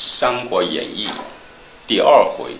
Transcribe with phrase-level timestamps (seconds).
[0.00, 1.08] 三国演义》
[1.84, 2.52] 第二回：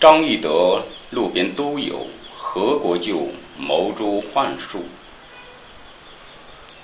[0.00, 4.86] 张翼德路边都有，何国舅谋诛幻术。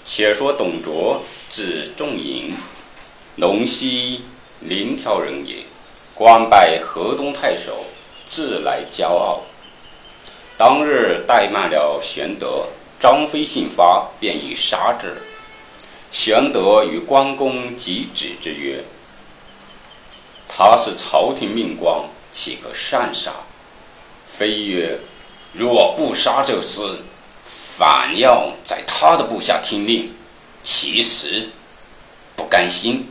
[0.05, 1.21] 且说董卓
[1.51, 2.55] 字仲颖，
[3.37, 4.23] 陇西
[4.61, 5.65] 临洮人也，
[6.15, 7.87] 官拜河东太守，
[8.25, 9.43] 自来骄傲。
[10.57, 12.67] 当日怠慢了玄德，
[13.01, 15.17] 张飞信发，便欲杀之。
[16.11, 18.83] 玄德与关公即止之曰
[20.49, 22.01] ：“他是朝廷命官，
[22.33, 23.33] 岂可擅杀？”
[24.27, 24.99] 飞曰
[25.53, 26.97] ：“若不杀这厮，
[27.45, 30.15] 反要在他的部下听令，
[30.63, 31.51] 其实
[32.35, 33.07] 不甘心。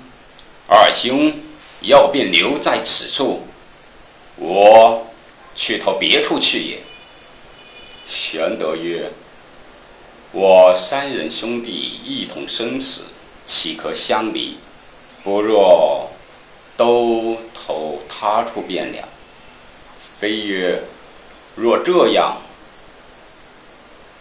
[0.67, 1.34] 二兄
[1.81, 3.48] 要便留在此处，
[4.38, 5.08] 我
[5.55, 6.80] 去投别处去也。”
[8.08, 9.12] 玄德曰：
[10.38, 13.03] 我三人兄弟一同生死，
[13.45, 14.58] 岂可相离？
[15.23, 16.09] 不若
[16.75, 19.08] 都投他处便了。
[20.19, 20.83] 飞曰
[21.56, 22.41] ：“若这样，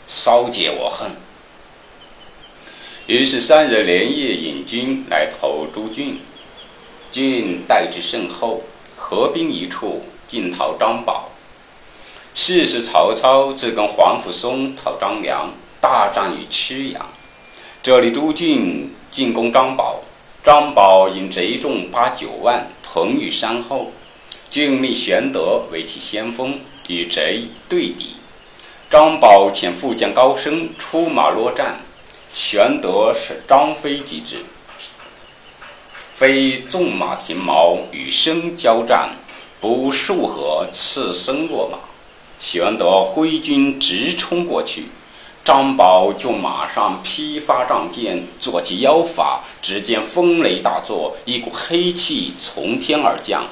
[0.06, 1.10] 稍解我恨。”
[3.08, 6.20] 于是三人连夜引军来投朱俊，
[7.10, 8.62] 俊待之甚厚，
[8.96, 11.30] 合兵一处，进讨张宝。
[12.36, 15.52] 是时曹操自跟黄甫松讨张良。
[15.84, 17.10] 大战于曲阳，
[17.82, 20.00] 这里朱俊进攻张宝，
[20.42, 23.92] 张宝引贼众八九万屯于山后，
[24.50, 28.16] 俊立玄德为其先锋，与贼对敌。
[28.88, 31.80] 张宝遣副将高升出马落战，
[32.32, 34.36] 玄德使张飞击之，
[36.14, 39.10] 飞纵马停矛，与生交战，
[39.60, 41.76] 不数合，刺生落马。
[42.40, 44.86] 玄德挥军直冲过去。
[45.44, 49.44] 张宝就马上披发仗剑，做起妖法。
[49.60, 53.44] 只见风雷大作，一股黑气从天而降，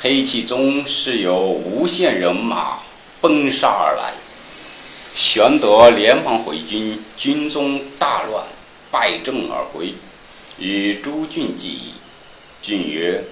[0.00, 2.78] 黑气中是有无限人马
[3.20, 4.12] 奔杀而来。
[5.14, 8.44] 玄德连忙回军，军中大乱，
[8.90, 9.94] 败阵而归，
[10.58, 11.94] 与朱俊计议。
[12.60, 13.22] 俊曰：“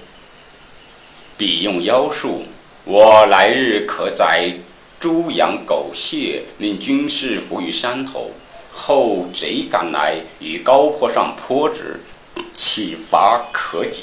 [1.37, 2.44] 彼用妖术，
[2.84, 4.53] 我来日可在。”
[5.01, 8.33] 猪羊狗血，令军士伏于山头。
[8.73, 12.01] 后贼赶来，于高坡上坡之，
[12.53, 14.03] 岂乏可解。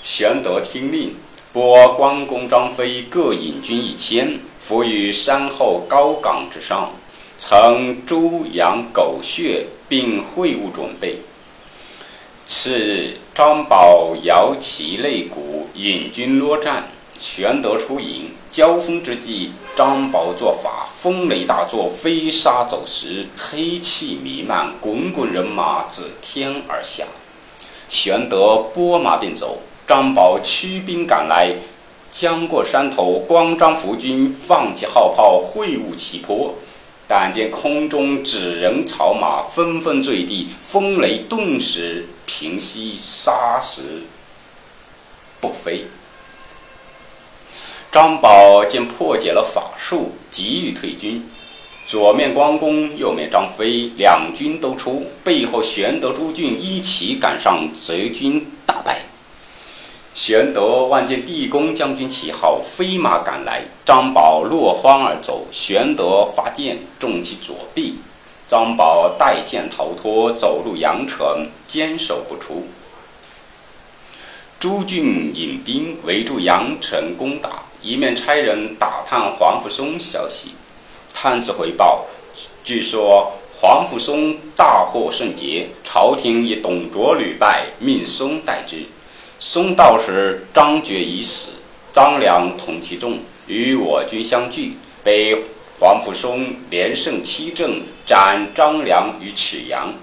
[0.00, 1.14] 玄德听令，
[1.52, 6.92] 拨关公、张飞各引军一千，伏于山后高岗之上，
[7.36, 11.18] 曾猪羊狗血并会务准备。
[12.46, 16.88] 次，张宝摇旗擂鼓，引军落战。
[17.18, 27.04] 玄德出营，交锋之际，张宝作法，风雷大作，飞沙走石，黑气弥漫，滚滚人马自天而下。
[27.88, 31.54] 玄德拨马便走，张宝驱兵赶来，
[32.10, 36.54] 将过山头，光张伏军放起号炮，会晤齐坡。
[37.06, 44.02] 但见空中纸人草马纷纷坠地，风雷顿时平息，沙石
[45.40, 45.86] 不飞。
[47.92, 51.28] 张宝见破解了法术，急于退军。
[51.86, 59.00] 左面关公，右面张飞，两军都出，背后玄德、朱俊一起赶上贼军，大败。
[60.14, 65.48] 玄德万见地公将军旗号，飞马赶来，张宝落荒而走。
[65.50, 67.96] 玄德发剑中其左臂，
[68.46, 72.68] 张宝带剑逃脱，走入阳城，坚守不出。
[74.60, 77.64] 朱俊引兵围住阳城攻打。
[77.82, 80.50] 一面差人打探黄甫松消息，
[81.14, 82.04] 探子回报，
[82.62, 88.84] 据说黄甫松大获圣捷，朝廷以董卓屡败，命松代之。
[89.38, 91.52] 松到时，张觉已死，
[91.90, 95.44] 张良统其众，与我军相聚，被
[95.78, 99.94] 黄甫松连胜七阵，斩张良于曲阳，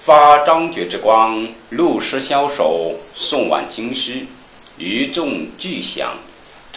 [0.00, 4.26] 发张觉之光，露师枭首，送往京师，
[4.76, 6.16] 余众俱降。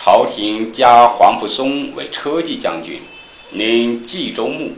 [0.03, 2.99] 朝廷加黄甫松为车骑将军，
[3.51, 4.71] 领冀州牧。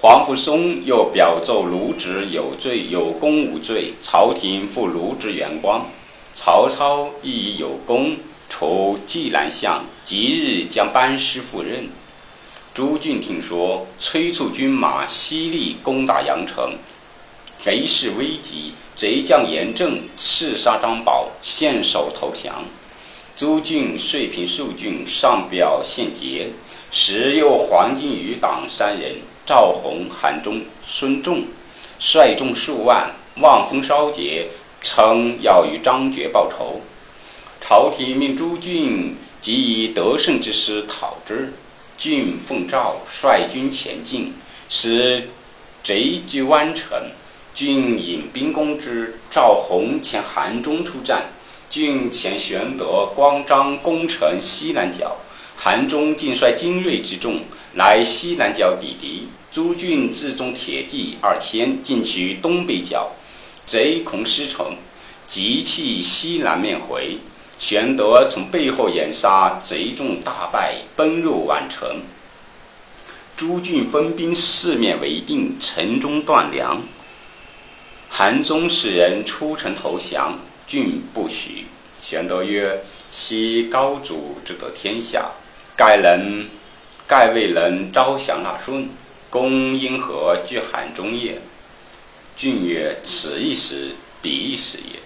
[0.00, 5.80] 黄甫松又表奏卢植有罪，有功无罪，朝廷复卢植原官。
[6.36, 8.16] 曹操亦以有功，
[8.48, 11.88] 除济南相，即日将班师赴任。
[12.72, 16.74] 朱俊听说，催促军马犀利攻打阳城，
[17.58, 22.62] 贼势危急，贼将严正刺杀张宝，献首投降。
[23.36, 26.50] 朱俊遂平数郡，上表献捷。
[26.92, 31.42] 时又黄巾余党三人，赵弘、韩忠、孙仲，
[31.98, 33.10] 率众数万，
[33.40, 34.46] 望风烧劫，
[34.80, 36.82] 称要与张觉报仇。
[37.60, 41.52] 朝廷命朱俊即以得胜之师讨之。
[41.98, 44.32] 郡奉诏率军前进，
[44.68, 45.30] 使
[45.82, 47.10] 贼居湾城。
[47.52, 49.18] 郡引兵攻之。
[49.28, 51.24] 赵弘遣韩忠出战，
[51.70, 55.16] 郡前玄德、光张攻城西南角。
[55.56, 57.40] 韩忠尽率精锐之众
[57.74, 59.28] 来西南角抵敌。
[59.50, 63.12] 朱俊自中铁骑二千，进取东北角。
[63.64, 64.76] 贼恐失城，
[65.26, 67.18] 急弃西南面回。
[67.58, 72.02] 玄德从背后掩杀，贼众大败，奔入宛城。
[73.36, 76.82] 朱俊分兵四面围定，城中断粮。
[78.10, 81.66] 韩忠使人出城投降，郡不许。
[81.98, 85.30] 玄德曰：“昔高祖之得天下，
[85.76, 86.46] 盖能，
[87.06, 88.88] 盖未能招降纳顺，
[89.30, 91.40] 公因何惧韩中也？”
[92.36, 95.00] 俊曰：“此一时，彼一时也。”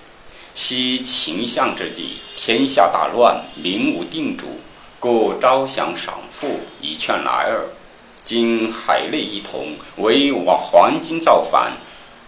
[0.54, 4.58] 昔秦相之际，天下大乱，民无定主，
[4.98, 7.66] 故招降赏赋，以劝来耳。
[8.24, 11.74] 今海内一统，唯往黄巾造反，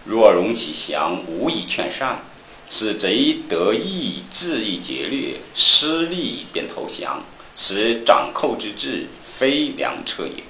[0.05, 2.23] 若容其降，无以劝善。
[2.73, 7.21] 使贼得意，恣意劫掠，失利便投降，
[7.53, 10.41] 此掌寇之志，非良策也。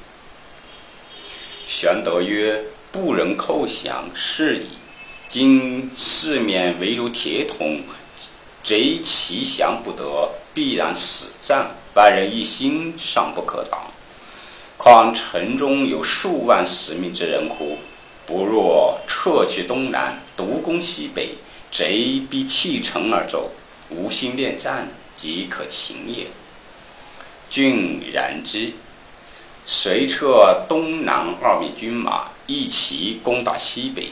[1.65, 2.63] 玄德曰
[2.93, 4.67] ：“不忍寇降，是矣。”
[5.27, 7.81] 今四面围如铁桶，
[8.63, 13.87] 贼其降不得，必然死战，万人一心，尚不可挡。
[14.77, 17.79] 况城中有数万死命之人乎？
[18.27, 21.31] 不若撤去东南，独攻西北，
[21.71, 23.51] 贼必弃城而走，
[23.89, 26.27] 无心恋战，即可擒也。
[27.49, 28.73] 郡然之，
[29.65, 34.09] 遂撤东南二面军马，一齐攻打西北。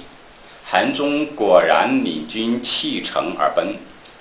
[0.65, 3.75] 韩忠果然领军弃城而奔，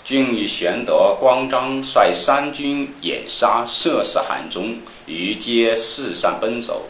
[0.05, 6.89] 郡与玄德、关张率三军掩杀，射死韩忠，余皆四散奔走。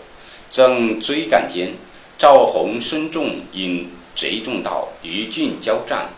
[0.50, 1.74] 正追赶间，
[2.16, 6.08] 赵弘身众引贼众到，与郡交战。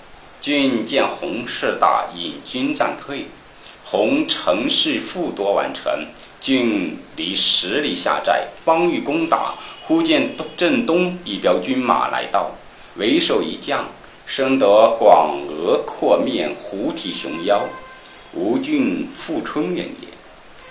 [0.40, 3.26] 郡见洪势大，引军暂退。
[3.84, 6.06] 洪乘势复夺完成，
[6.40, 12.52] 郡离十里下寨，方欲攻打，忽见正东一彪军马来到。
[12.96, 13.88] 为首一将，
[14.24, 17.68] 生得广额阔面，虎体熊腰，
[18.32, 20.08] 吴郡富春人也。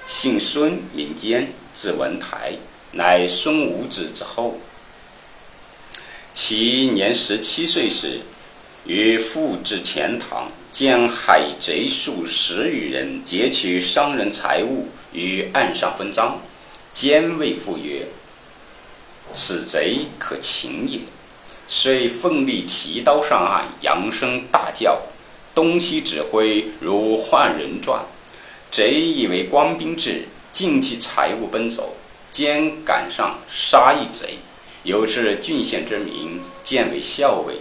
[0.08, 2.54] 姓孙，名坚，字文台，
[2.94, 4.58] 乃孙武子之后。
[6.34, 8.22] 其年十七岁时，
[8.86, 16.40] 与父至钱塘，见海贼数十余人，劫取商人财物，于岸上分赃。
[16.94, 18.08] 坚谓父曰
[19.32, 21.00] ：“此贼可擒也。”
[21.68, 25.04] 遂奋力提刀上岸，扬声大叫，
[25.54, 28.06] 东西指挥如换人转。
[28.72, 31.96] 贼以为官兵至，尽其财物奔走。
[32.32, 34.38] 兼赶上杀一贼，
[34.84, 37.56] 有至郡县之民，见为校尉。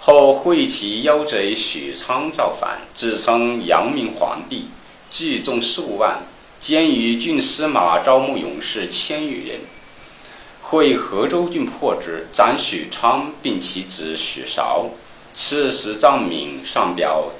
[0.00, 4.68] 后会其妖贼许昌造反，自称阳明皇帝，
[5.10, 6.22] 聚众数万。
[6.60, 9.60] 兼与郡司马招募勇士千余人。
[10.60, 14.86] 会河州郡破之，斩许昌，并其子许韶。
[15.34, 17.32] 刺史张敏上表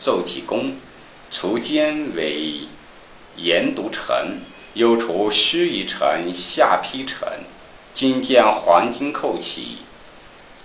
[0.00, 0.74] 奏其功，
[1.30, 2.66] 除奸为
[3.36, 4.40] 盐都城，
[4.74, 7.28] 又除盱眙城、下邳城。
[7.94, 9.78] 今见黄巾寇起，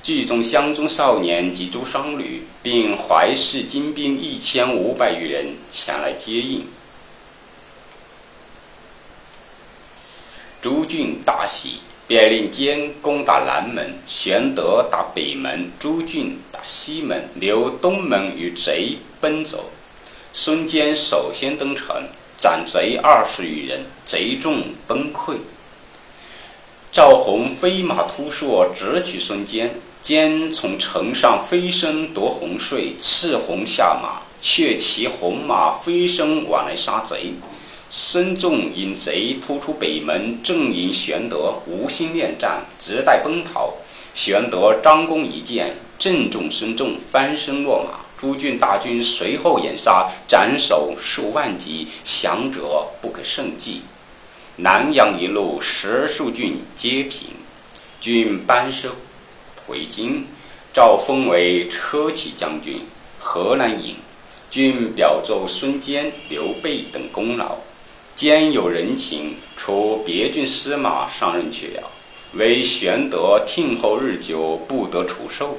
[0.03, 6.65] 聚众乡中少年及诸商旅，并怀氏精兵一千五百余人前来接应。
[10.62, 11.81] 朱俊大喜。
[12.08, 19.70] 便令坚攻打南门，玄德打北门，朱俊打西门，留东门与贼奔走。
[20.34, 22.03] 孙坚首先登城，
[22.38, 25.38] 斩贼二十余人，贼众崩溃。
[26.91, 29.74] 赵弘飞马突槊，直取孙坚。
[30.01, 37.36] 坚从城上飞身夺红穗，刺红下马，却骑红马飞身往来杀贼。
[37.89, 43.75] 孙仲引贼突出北门，正迎玄德，无心恋战，直待奔逃。
[44.13, 48.01] 玄德张弓一箭，正中孙仲，翻身落马。
[48.19, 53.83] 诸郡大军随后掩杀，斩首数万级，降者不可胜计。
[54.63, 57.30] 南阳一路十数郡皆平，
[58.00, 58.91] 郡班师
[59.65, 60.27] 回京，
[60.72, 62.82] 诏封为车骑将军、
[63.20, 63.96] 河南尹。
[64.51, 67.56] 郡表奏孙坚、刘备等功劳。
[68.13, 71.89] 兼有人情，除别郡司马上任去了，
[72.34, 75.58] 唯玄德听候日久，不得除授。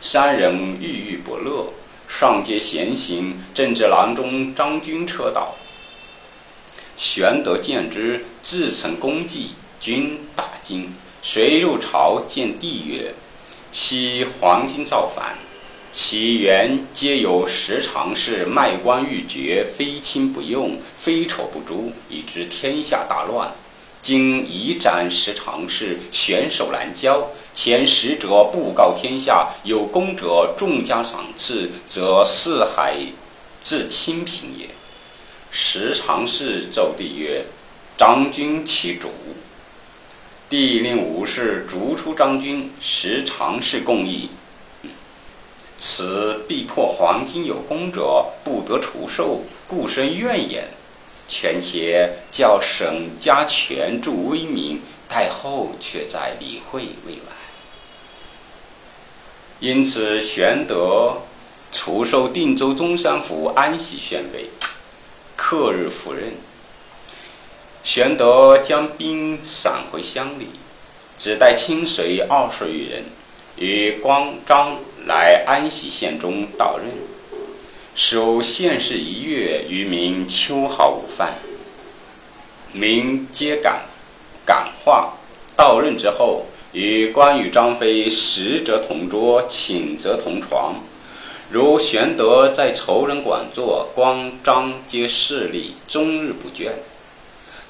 [0.00, 1.72] 三人郁郁不乐。
[2.08, 5.54] 上街闲行，正值郎中张军撤道。
[7.00, 10.92] 玄德见之，自成功绩，君大惊。
[11.22, 13.14] 遂入朝见帝曰
[13.72, 15.38] ：“昔黄巾造反，
[15.90, 23.50] 其源皆有十常侍卖官鬻爵，非亲不用，非丑不诛，以致天下大乱。
[24.02, 27.30] 今一斩十常侍，选首难交。
[27.54, 32.98] 前使者布告天下，有功者重加赏赐，则四海
[33.62, 34.68] 自清平也。”
[35.50, 37.44] 时常侍奏帝曰
[37.98, 39.10] ：“张君其主。”
[40.48, 44.30] 帝令武士逐出张军，时常侍共议。
[45.78, 50.68] 此必破黄金有功者不得除授，故生怨言。
[51.28, 57.36] 权且叫沈家权助威名，太后却在理会未来。
[59.60, 61.18] 因此，玄德
[61.70, 64.50] 除授定州中山府安喜县尉，
[65.42, 66.34] 克日赴任。
[67.82, 70.48] 玄德将兵散回乡里，
[71.16, 73.04] 只带亲随二十余人，
[73.56, 76.88] 与关张来安喜县中到任，
[77.94, 81.38] 守县事一月，余民秋毫无犯。
[82.72, 83.86] 民皆感
[84.44, 85.14] 感化。
[85.56, 90.76] 到任之后，与关羽、张飞食则同桌，寝则同床。
[91.52, 96.70] 如玄德在仇人馆坐，关张皆势力，终日不倦。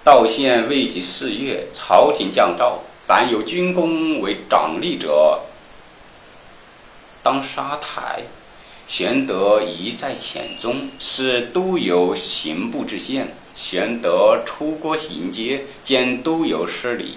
[0.04, 5.40] 道县未及四月，朝廷降诏：凡有军功为长吏者，
[7.22, 8.24] 当杀台。
[8.86, 13.34] 玄德一在浅中，是都邮刑部知县。
[13.54, 17.16] 玄德出郭迎接，见都邮失礼，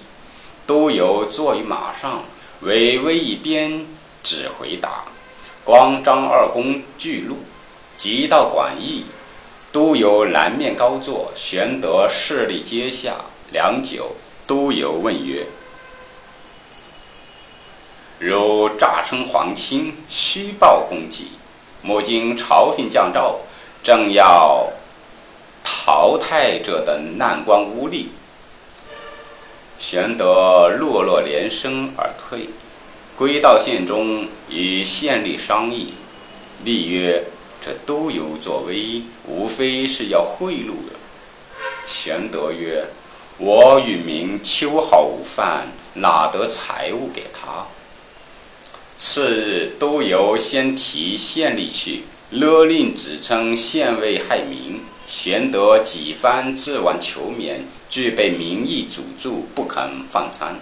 [0.66, 2.24] 都邮坐于马上，
[2.62, 3.84] 微微一鞭，
[4.22, 5.04] 指回答。
[5.64, 7.38] 光张二公巨怒，
[7.98, 9.06] 即到馆驿。
[9.72, 13.16] 都邮南面高坐，玄德势力阶下。
[13.50, 14.12] 良久，
[14.46, 15.44] 都邮问曰
[18.20, 21.32] ：“如诈称皇亲，虚报功绩，
[21.82, 23.40] 莫经朝廷降诏，
[23.82, 24.68] 正要
[25.64, 28.06] 淘汰这等难官污吏。”
[29.76, 32.48] 玄德落落连声而退，
[33.16, 35.94] 归到县中，与县吏商议，
[36.64, 37.24] 吏曰。
[37.66, 40.98] 这都邮作威，无非是要贿赂的。
[41.86, 42.88] 玄德曰
[43.40, 47.68] ：“我与民秋毫无犯，哪得财物给他？”
[48.98, 54.82] 次日，都邮先提县吏去，勒令指称县尉害民。
[55.06, 60.60] 玄德几番自往求免，俱被民意阻住，不肯放参。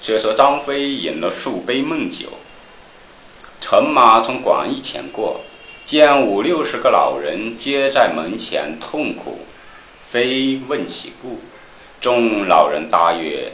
[0.00, 2.26] 却说张飞饮了数杯闷酒，
[3.60, 5.40] 乘马从广义前过。
[5.84, 9.38] 见五六十个老人皆在门前痛苦，
[10.08, 11.38] 非问其故。
[12.00, 13.52] 众老人答曰：“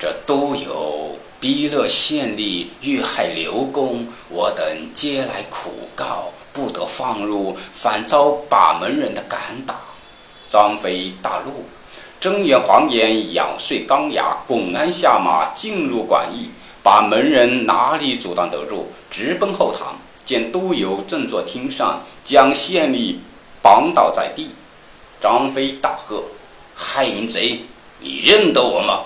[0.00, 9.76] 这都有逼勒县吏遇害刘公，我等皆来苦告，不得放入，反遭把门人的赶打。”
[10.50, 11.64] 张飞大怒，
[12.20, 16.50] 睁眼黄眼，咬碎钢牙，滚鞍下马，进入馆驿。
[16.82, 19.96] 把门人哪里阻挡得住，直奔后堂。
[20.24, 23.16] 见都邮正坐厅上，将县吏
[23.60, 24.50] 绑倒在地。
[25.20, 26.22] 张飞大喝
[26.74, 27.62] ：“害民贼，
[28.00, 29.04] 你认得我吗？”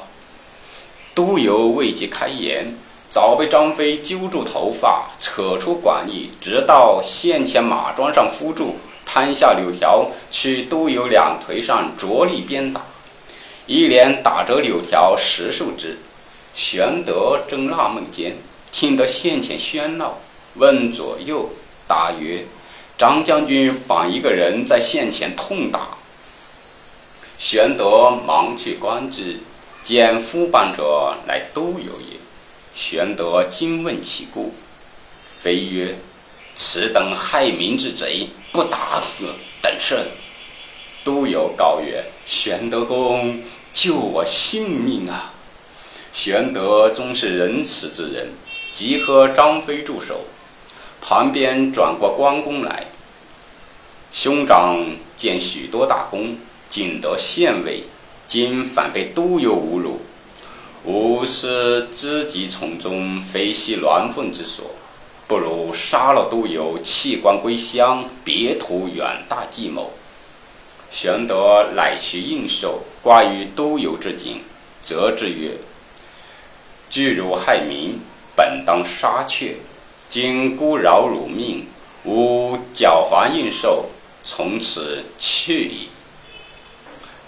[1.14, 2.74] 都邮未及开言，
[3.08, 12.82] 早被张飞揪住头发，扯出馆驿，直到县前马桩上扶住，攀下柳条，去都邮两腿上着力鞭打，
[13.70, 15.96] 一连打折柳条十数枝。
[16.52, 18.36] 玄德正纳闷间，
[18.72, 20.18] 听得县前喧闹。
[20.56, 21.48] 问左右，
[21.86, 22.46] 答曰
[22.98, 25.98] ：“张将军绑一个人在县前痛打。”
[27.38, 29.38] 玄德忙去观之，
[29.84, 32.18] 见夫绑者乃都邮也。
[32.74, 34.52] 玄德惊问其故，
[35.40, 35.96] 非曰
[36.56, 40.08] ：“此等害民之贼，不打死等甚？”
[41.04, 43.40] 都邮告曰：“玄德公
[43.82, 45.32] 救我性命啊！”
[46.12, 48.28] 玄德终是仁慈之人，
[48.74, 50.26] 即和张飞住手。
[51.00, 52.88] 旁边转过关公来，
[54.12, 54.84] 兄长
[55.16, 56.36] 见许多大功，
[56.68, 57.84] 仅得县尉，
[58.26, 60.02] 今反被都邮侮辱，
[60.84, 64.72] 吾是知己从中，非系鸾凤之所，
[65.26, 69.90] 不如杀了都邮，弃官归乡，别图远大计谋。
[70.90, 74.42] 玄德乃去应受，挂于都邮之颈，
[74.82, 75.52] 责之曰
[76.90, 78.00] ：“拒辱害民，
[78.34, 79.54] 本当杀却。”
[80.10, 81.68] 今孤饶汝命，
[82.04, 83.86] 吾狡猾应受，
[84.24, 85.88] 从此去矣。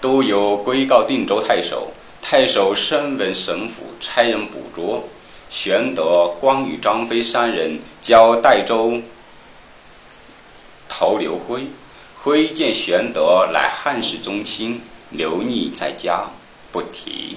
[0.00, 5.04] 都有归告定州太守，太守深闻神府，差人捕捉。
[5.48, 9.00] 玄德、关羽、张飞三人交代州
[10.88, 11.68] 投刘辉。
[12.24, 16.26] 辉见玄德乃汉室宗亲，留匿在家，
[16.70, 17.36] 不提。